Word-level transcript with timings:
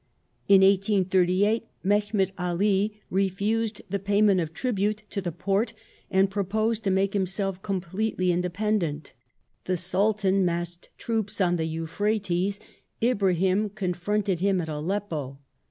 In 0.47 0.61
1838 0.61 1.67
Mehemet 1.83 2.31
AH 2.35 2.95
refused 3.11 3.83
the 3.87 3.99
payment 3.99 4.39
of 4.41 4.51
tribute 4.51 5.03
to 5.11 5.21
the 5.21 5.31
Porte, 5.31 5.73
and 6.09 6.31
proposed 6.31 6.83
to 6.85 6.89
make 6.89 7.13
himself 7.13 7.61
completely 7.61 8.31
independent. 8.31 9.13
The 9.65 9.77
Sultan 9.77 10.43
massed 10.43 10.89
troops 10.97 11.39
on 11.39 11.57
jthe 11.59 11.69
Euphrates: 11.69 12.59
Ibra 12.99 13.35
him 13.35 13.69
confronted 13.69 14.39
him 14.39 14.59
at 14.59 14.69
Aleppo. 14.69 15.37